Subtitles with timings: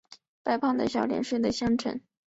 [0.41, 2.01] 白胖的小脸睡的香沉